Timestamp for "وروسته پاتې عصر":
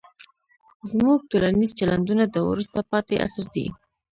2.49-3.45